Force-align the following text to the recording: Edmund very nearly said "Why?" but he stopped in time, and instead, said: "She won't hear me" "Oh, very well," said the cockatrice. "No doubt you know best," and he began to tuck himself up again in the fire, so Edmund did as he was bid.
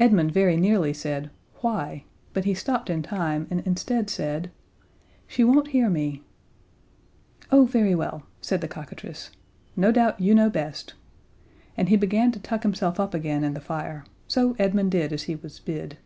Edmund 0.00 0.32
very 0.32 0.56
nearly 0.56 0.92
said 0.92 1.30
"Why?" 1.60 2.02
but 2.32 2.44
he 2.44 2.54
stopped 2.54 2.90
in 2.90 3.02
time, 3.04 3.46
and 3.50 3.60
instead, 3.64 4.10
said: 4.10 4.50
"She 5.28 5.44
won't 5.44 5.68
hear 5.68 5.88
me" 5.88 6.24
"Oh, 7.52 7.64
very 7.64 7.94
well," 7.94 8.24
said 8.40 8.60
the 8.62 8.66
cockatrice. 8.66 9.30
"No 9.76 9.92
doubt 9.92 10.18
you 10.20 10.34
know 10.34 10.50
best," 10.50 10.94
and 11.76 11.88
he 11.88 11.94
began 11.94 12.32
to 12.32 12.40
tuck 12.40 12.64
himself 12.64 12.98
up 12.98 13.14
again 13.14 13.44
in 13.44 13.54
the 13.54 13.60
fire, 13.60 14.02
so 14.26 14.56
Edmund 14.58 14.90
did 14.90 15.12
as 15.12 15.22
he 15.30 15.36
was 15.36 15.60
bid. 15.60 15.98